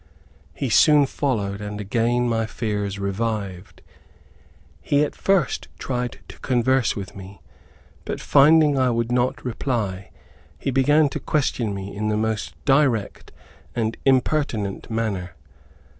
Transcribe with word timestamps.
He 0.55 0.71
soon 0.71 1.05
followed, 1.05 1.61
and 1.61 1.79
again 1.79 2.27
my 2.27 2.47
fears 2.47 2.97
revived. 2.97 3.83
He 4.81 5.03
at 5.03 5.13
first 5.15 5.67
tried 5.77 6.21
to 6.27 6.39
converse 6.39 6.95
with 6.95 7.15
me, 7.15 7.39
but 8.03 8.19
finding 8.19 8.79
I 8.79 8.89
would 8.89 9.11
not 9.11 9.45
reply, 9.45 10.09
he 10.57 10.71
began 10.71 11.07
to 11.09 11.19
question 11.19 11.75
me 11.75 11.95
in 11.95 12.07
the 12.09 12.17
most 12.17 12.55
direct 12.65 13.31
and 13.75 13.95
impertinent 14.03 14.89
manner. 14.89 15.35